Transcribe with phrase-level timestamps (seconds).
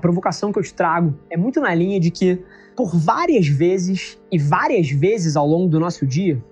[0.00, 2.42] provocação que eu te trago é muito na linha de que,
[2.76, 6.42] por várias vezes e várias vezes ao longo do nosso dia,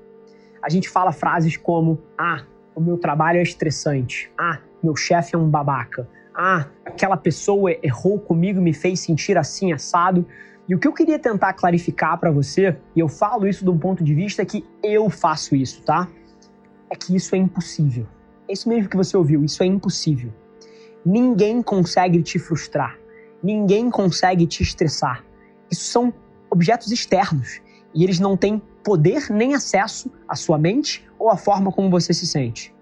[0.63, 4.31] a gente fala frases como: Ah, o meu trabalho é estressante.
[4.39, 6.09] Ah, meu chefe é um babaca.
[6.35, 10.25] Ah, aquela pessoa errou comigo e me fez sentir assim assado.
[10.69, 13.79] E o que eu queria tentar clarificar para você, e eu falo isso de um
[13.79, 16.07] ponto de vista que eu faço isso, tá?
[16.91, 18.07] É que isso é impossível.
[18.47, 20.33] É isso mesmo que você ouviu, isso é impossível.
[21.05, 22.99] Ninguém consegue te frustrar
[23.43, 25.25] ninguém consegue te estressar.
[25.71, 26.13] Isso são
[26.51, 27.61] objetos externos
[27.95, 32.13] e eles não têm poder nem acesso à sua mente ou à forma como você
[32.13, 32.75] se sente.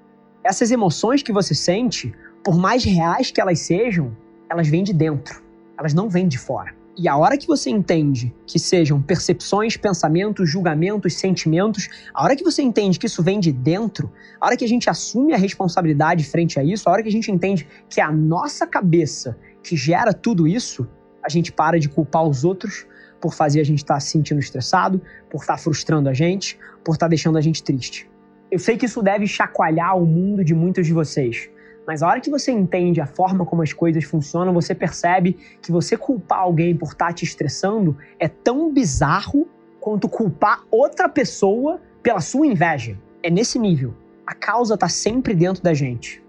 [0.44, 4.16] Essas emoções que você sente, por mais reais que elas sejam,
[4.48, 5.42] elas vêm de dentro,
[5.76, 6.74] elas não vêm de fora.
[6.98, 12.42] E a hora que você entende que sejam percepções, pensamentos, julgamentos, sentimentos, a hora que
[12.42, 16.24] você entende que isso vem de dentro, a hora que a gente assume a responsabilidade
[16.24, 19.36] frente a isso, a hora que a gente entende que a nossa cabeça
[19.66, 20.88] que gera tudo isso,
[21.22, 22.86] a gente para de culpar os outros
[23.20, 26.56] por fazer a gente estar tá se sentindo estressado, por estar tá frustrando a gente,
[26.84, 28.08] por estar tá deixando a gente triste.
[28.48, 31.50] Eu sei que isso deve chacoalhar o mundo de muitos de vocês,
[31.84, 35.72] mas a hora que você entende a forma como as coisas funcionam, você percebe que
[35.72, 39.48] você culpar alguém por estar te estressando é tão bizarro
[39.80, 42.96] quanto culpar outra pessoa pela sua inveja.
[43.20, 43.94] É nesse nível.
[44.24, 46.22] A causa está sempre dentro da gente.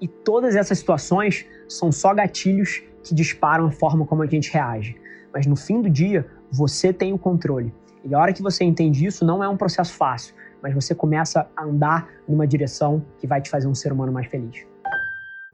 [0.00, 4.96] E todas essas situações são só gatilhos que disparam a forma como a gente reage.
[5.32, 7.72] Mas no fim do dia, você tem o controle.
[8.04, 11.46] E a hora que você entende isso, não é um processo fácil, mas você começa
[11.56, 14.66] a andar numa direção que vai te fazer um ser humano mais feliz.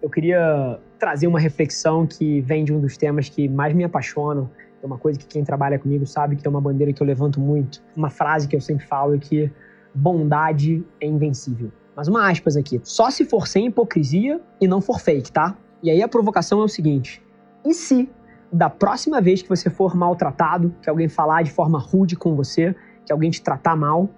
[0.00, 4.50] Eu queria trazer uma reflexão que vem de um dos temas que mais me apaixonam.
[4.82, 7.40] É uma coisa que quem trabalha comigo sabe que é uma bandeira que eu levanto
[7.40, 7.82] muito.
[7.96, 9.50] Uma frase que eu sempre falo é que
[9.94, 11.72] bondade é invencível.
[11.96, 12.80] Mas uma aspas aqui.
[12.84, 15.56] Só se for sem hipocrisia e não for fake, tá?
[15.82, 17.22] E aí a provocação é o seguinte:
[17.64, 18.08] e se
[18.52, 22.74] da próxima vez que você for maltratado, que alguém falar de forma rude com você,
[23.04, 24.08] que alguém te tratar mal,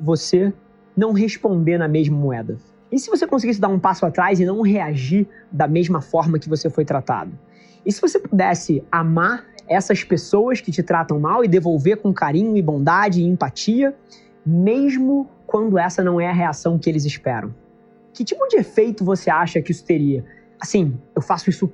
[0.00, 0.52] você
[0.96, 2.58] não responder na mesma moeda?
[2.90, 6.48] E se você conseguisse dar um passo atrás e não reagir da mesma forma que
[6.48, 7.32] você foi tratado?
[7.86, 12.56] E se você pudesse amar essas pessoas que te tratam mal e devolver com carinho
[12.56, 13.94] e bondade e empatia,
[14.44, 17.54] mesmo quando essa não é a reação que eles esperam?
[18.12, 20.24] Que tipo de efeito você acha que isso teria?
[20.60, 21.70] Assim, eu faço isso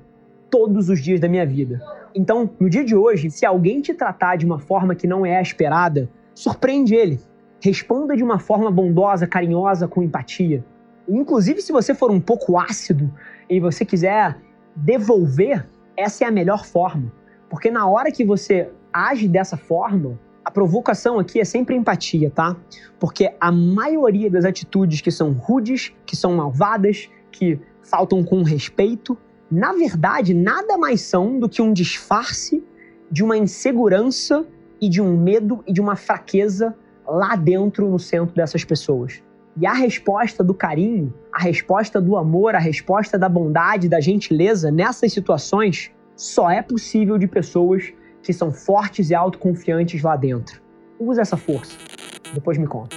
[0.50, 1.80] todos os dias da minha vida.
[2.14, 5.36] Então, no dia de hoje, se alguém te tratar de uma forma que não é
[5.36, 7.20] a esperada, surpreende ele.
[7.62, 10.64] Responda de uma forma bondosa, carinhosa, com empatia.
[11.08, 13.12] Inclusive, se você for um pouco ácido
[13.48, 14.36] e você quiser
[14.74, 15.66] devolver,
[15.96, 17.12] essa é a melhor forma.
[17.48, 22.56] Porque na hora que você age dessa forma, a provocação aqui é sempre empatia, tá?
[22.98, 29.18] Porque a maioria das atitudes que são rudes, que são malvadas, que faltam com respeito,
[29.50, 32.62] na verdade, nada mais são do que um disfarce
[33.10, 34.46] de uma insegurança
[34.80, 39.20] e de um medo e de uma fraqueza lá dentro no centro dessas pessoas.
[39.56, 44.70] E a resposta do carinho, a resposta do amor, a resposta da bondade, da gentileza
[44.70, 50.62] nessas situações só é possível de pessoas que são fortes e autoconfiantes lá dentro.
[50.98, 51.76] Usa essa força.
[52.32, 52.96] Depois me conta.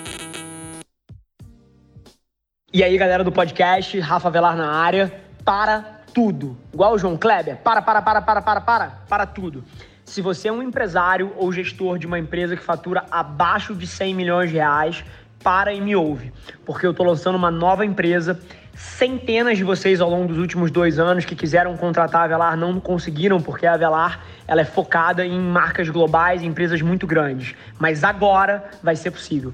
[2.72, 5.14] E aí, galera do podcast, Rafa Velar na área,
[5.46, 6.58] para tudo.
[6.74, 9.64] Igual o João Kleber, para, para, para, para, para, para, para tudo.
[10.06, 14.14] Se você é um empresário ou gestor de uma empresa que fatura abaixo de 100
[14.14, 15.04] milhões de reais,
[15.44, 16.32] para e me ouve,
[16.66, 18.40] porque eu estou lançando uma nova empresa.
[18.76, 22.80] Centenas de vocês ao longo dos últimos dois anos que quiseram contratar a Velar não
[22.80, 27.54] conseguiram, porque a Velar ela é focada em marcas globais, em empresas muito grandes.
[27.78, 29.54] Mas agora vai ser possível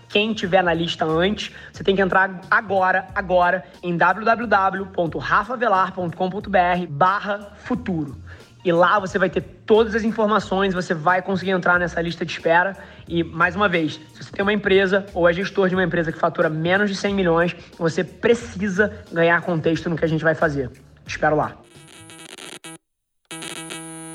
[0.11, 8.17] quem tiver na lista antes, você tem que entrar agora, agora, em www.rafavelar.com.br barra futuro.
[8.63, 12.33] E lá você vai ter todas as informações, você vai conseguir entrar nessa lista de
[12.33, 12.75] espera.
[13.07, 16.11] E, mais uma vez, se você tem uma empresa ou é gestor de uma empresa
[16.11, 20.35] que fatura menos de 100 milhões, você precisa ganhar contexto no que a gente vai
[20.35, 20.69] fazer.
[21.05, 21.55] Te espero lá.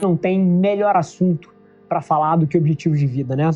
[0.02, 1.50] Não tem melhor assunto
[1.88, 3.50] para falar do que objetivo de vida, né?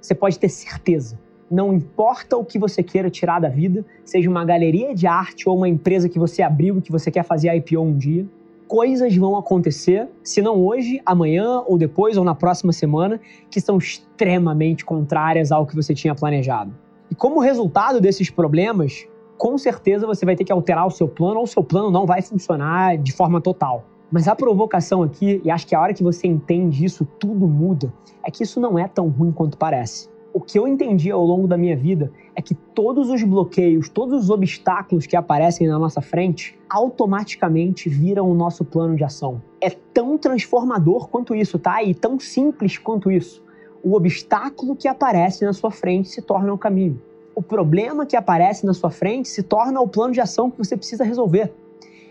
[0.00, 1.18] Você pode ter certeza
[1.50, 5.56] não importa o que você queira tirar da vida, seja uma galeria de arte ou
[5.56, 8.26] uma empresa que você abriu e que você quer fazer IPO um dia,
[8.66, 13.78] coisas vão acontecer, se não hoje, amanhã ou depois ou na próxima semana, que são
[13.78, 16.74] extremamente contrárias ao que você tinha planejado.
[17.10, 19.06] E como resultado desses problemas,
[19.38, 22.06] com certeza você vai ter que alterar o seu plano ou o seu plano não
[22.06, 23.84] vai funcionar de forma total.
[24.10, 27.92] Mas a provocação aqui, e acho que a hora que você entende isso, tudo muda,
[28.24, 31.48] é que isso não é tão ruim quanto parece o que eu entendi ao longo
[31.48, 36.02] da minha vida é que todos os bloqueios, todos os obstáculos que aparecem na nossa
[36.02, 39.40] frente automaticamente viram o nosso plano de ação.
[39.62, 41.82] É tão transformador quanto isso, tá?
[41.82, 43.42] E tão simples quanto isso.
[43.82, 47.00] O obstáculo que aparece na sua frente se torna o caminho.
[47.34, 50.76] O problema que aparece na sua frente se torna o plano de ação que você
[50.76, 51.54] precisa resolver.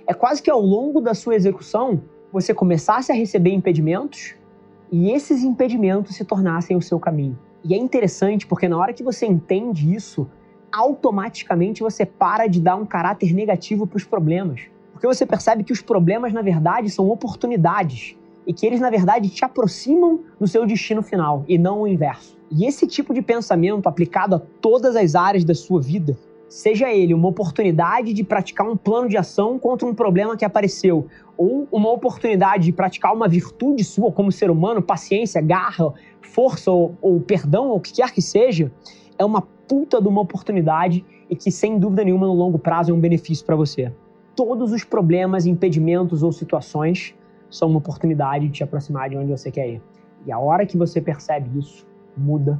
[0.07, 2.01] É quase que ao longo da sua execução
[2.33, 4.33] você começasse a receber impedimentos
[4.91, 7.37] e esses impedimentos se tornassem o seu caminho.
[7.67, 10.29] E é interessante porque na hora que você entende isso,
[10.71, 14.61] automaticamente você para de dar um caráter negativo para os problemas.
[14.91, 18.15] Porque você percebe que os problemas, na verdade, são oportunidades
[18.45, 22.37] e que eles, na verdade, te aproximam do seu destino final e não o inverso.
[22.51, 26.15] E esse tipo de pensamento aplicado a todas as áreas da sua vida,
[26.47, 31.07] seja ele uma oportunidade de praticar um plano de ação contra um problema que apareceu,
[31.37, 36.95] ou uma oportunidade de praticar uma virtude sua como ser humano, paciência, garra, força ou,
[37.01, 38.71] ou perdão, ou o que quer que seja,
[39.17, 42.93] é uma puta de uma oportunidade e que, sem dúvida nenhuma, no longo prazo é
[42.93, 43.91] um benefício para você.
[44.35, 47.15] Todos os problemas, impedimentos ou situações
[47.49, 49.81] são uma oportunidade de te aproximar de onde você quer ir.
[50.25, 51.85] E a hora que você percebe isso,
[52.17, 52.59] muda.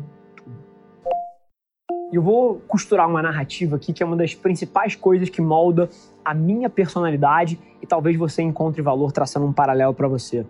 [2.16, 5.90] E eu vou costurar uma narrativa aqui que é uma das principais coisas que molda
[6.24, 10.46] a minha personalidade e talvez você encontre valor traçando um paralelo para você.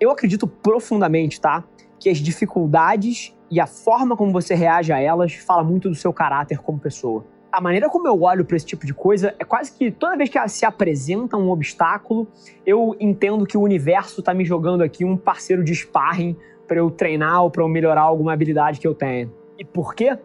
[0.00, 1.62] Eu acredito profundamente, tá?
[2.00, 6.10] que as dificuldades e a forma como você reage a elas fala muito do seu
[6.10, 7.22] caráter como pessoa.
[7.52, 10.30] A maneira como eu olho para esse tipo de coisa é quase que toda vez
[10.30, 12.26] que se apresenta um obstáculo,
[12.64, 16.34] eu entendo que o universo está me jogando aqui um parceiro de sparring
[16.66, 19.30] para eu treinar ou para eu melhorar alguma habilidade que eu tenho.
[19.58, 20.16] E por quê?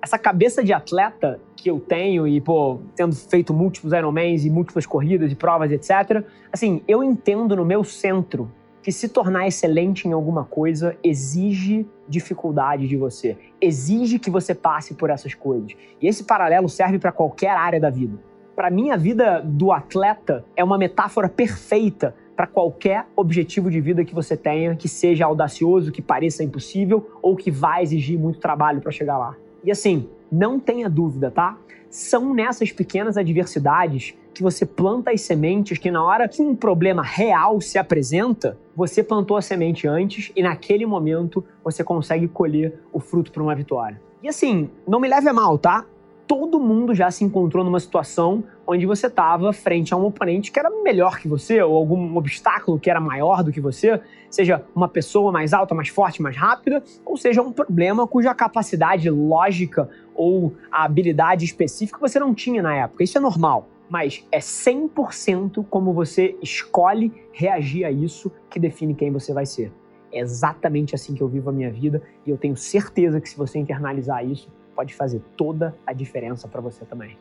[0.00, 4.86] Essa cabeça de atleta que eu tenho e, pô, tendo feito múltiplos Ironmans e múltiplas
[4.86, 8.50] corridas e provas, etc., assim, eu entendo no meu centro
[8.82, 14.94] que se tornar excelente em alguma coisa exige dificuldade de você, exige que você passe
[14.94, 15.72] por essas coisas.
[16.00, 18.16] E esse paralelo serve para qualquer área da vida.
[18.54, 24.04] Para mim, a vida do atleta é uma metáfora perfeita para qualquer objetivo de vida
[24.04, 28.80] que você tenha, que seja audacioso, que pareça impossível ou que vai exigir muito trabalho
[28.80, 29.34] para chegar lá.
[29.64, 31.56] E assim, não tenha dúvida, tá?
[31.90, 37.02] São nessas pequenas adversidades que você planta as sementes que na hora que um problema
[37.02, 43.00] real se apresenta, você plantou a semente antes e naquele momento você consegue colher o
[43.00, 44.00] fruto para uma vitória.
[44.22, 45.86] E assim, não me leve a mal, tá?
[46.26, 50.58] Todo mundo já se encontrou numa situação onde você estava frente a um oponente que
[50.58, 54.88] era melhor que você, ou algum obstáculo que era maior do que você, seja uma
[54.88, 60.54] pessoa mais alta, mais forte, mais rápida, ou seja um problema cuja capacidade lógica ou
[60.70, 63.04] a habilidade específica você não tinha na época.
[63.04, 69.12] Isso é normal mas é 100% como você escolhe reagir a isso que define quem
[69.12, 69.72] você vai ser.
[70.12, 73.36] É exatamente assim que eu vivo a minha vida e eu tenho certeza que se
[73.36, 77.18] você internalizar isso, pode fazer toda a diferença para você também.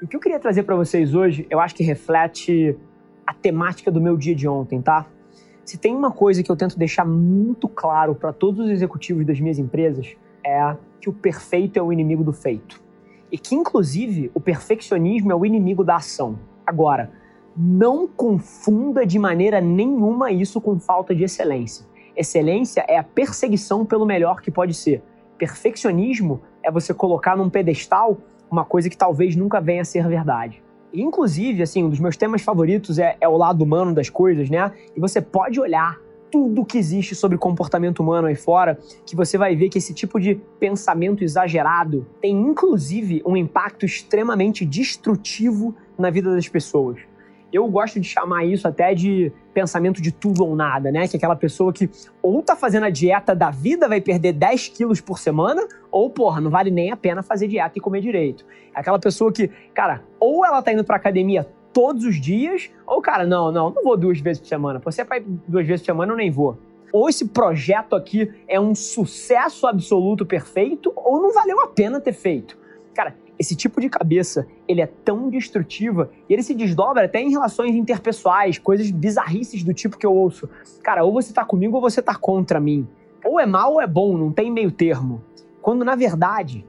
[0.00, 2.78] O que eu queria trazer para vocês hoje, eu acho que reflete
[3.26, 5.06] a temática do meu dia de ontem, tá?
[5.64, 9.40] Se tem uma coisa que eu tento deixar muito claro para todos os executivos das
[9.40, 12.80] minhas empresas, é que o perfeito é o inimigo do feito
[13.32, 16.38] e que, inclusive, o perfeccionismo é o inimigo da ação.
[16.64, 17.10] Agora,
[17.56, 21.86] não confunda de maneira nenhuma isso com falta de excelência.
[22.14, 25.02] Excelência é a perseguição pelo melhor que pode ser.
[25.36, 28.18] Perfeccionismo é você colocar num pedestal
[28.50, 30.62] uma coisa que talvez nunca venha a ser verdade.
[30.92, 34.72] Inclusive, assim, um dos meus temas favoritos é, é o lado humano das coisas, né?
[34.96, 35.98] E você pode olhar
[36.30, 40.20] tudo que existe sobre comportamento humano aí fora, que você vai ver que esse tipo
[40.20, 46.98] de pensamento exagerado tem inclusive um impacto extremamente destrutivo na vida das pessoas.
[47.52, 51.06] Eu gosto de chamar isso até de pensamento de tudo ou nada, né?
[51.06, 51.88] Que é aquela pessoa que
[52.20, 56.42] ou tá fazendo a dieta da vida, vai perder 10 quilos por semana, ou, porra,
[56.42, 58.44] não vale nem a pena fazer dieta e comer direito.
[58.74, 63.00] É aquela pessoa que, cara, ou ela tá indo pra academia todos os dias, ou,
[63.00, 64.78] cara, não, não, não vou duas vezes por semana.
[64.84, 66.58] Você vai duas vezes por semana, eu nem vou.
[66.92, 72.12] Ou esse projeto aqui é um sucesso absoluto perfeito, ou não valeu a pena ter
[72.12, 72.58] feito.
[72.92, 77.30] Cara, esse tipo de cabeça, ele é tão destrutiva e ele se desdobra até em
[77.30, 80.46] relações interpessoais, coisas bizarrices do tipo que eu ouço.
[80.82, 82.86] Cara, ou você tá comigo ou você tá contra mim.
[83.24, 85.22] Ou é mal ou é bom, não tem meio termo.
[85.66, 86.64] Quando na verdade,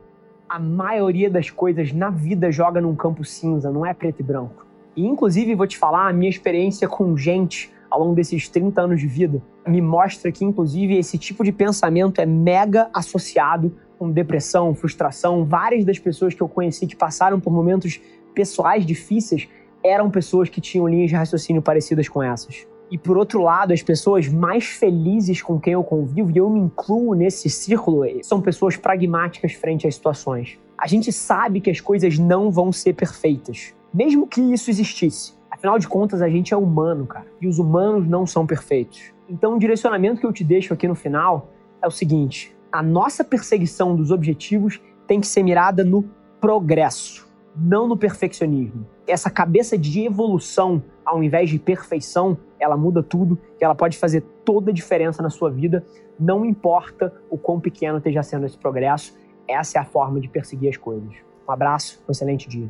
[0.50, 4.66] a maioria das coisas na vida joga num campo cinza, não é preto e branco.
[4.96, 9.00] E inclusive vou te falar, a minha experiência com gente ao longo desses 30 anos
[9.00, 14.74] de vida me mostra que inclusive esse tipo de pensamento é mega associado com depressão,
[14.74, 15.46] frustração.
[15.46, 18.02] Várias das pessoas que eu conheci que passaram por momentos
[18.34, 19.48] pessoais difíceis
[19.84, 22.66] eram pessoas que tinham linhas de raciocínio parecidas com essas.
[22.90, 26.60] E por outro lado, as pessoas mais felizes com quem eu convivo, e eu me
[26.60, 30.58] incluo nesse círculo, são pessoas pragmáticas frente às situações.
[30.78, 35.34] A gente sabe que as coisas não vão ser perfeitas, mesmo que isso existisse.
[35.50, 39.12] Afinal de contas, a gente é humano, cara, e os humanos não são perfeitos.
[39.28, 41.50] Então, o direcionamento que eu te deixo aqui no final
[41.82, 46.06] é o seguinte: a nossa perseguição dos objetivos tem que ser mirada no
[46.40, 48.86] progresso, não no perfeccionismo.
[49.08, 54.22] Essa cabeça de evolução, ao invés de perfeição, ela muda tudo e ela pode fazer
[54.44, 55.86] toda a diferença na sua vida,
[56.20, 59.18] não importa o quão pequeno esteja sendo esse progresso.
[59.48, 61.16] Essa é a forma de perseguir as coisas.
[61.48, 62.70] Um abraço, um excelente dia.